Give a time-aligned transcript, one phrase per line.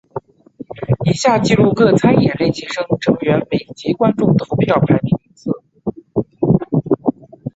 [1.05, 5.51] 以下记录各参演练习生成员每集观众投票排名名次。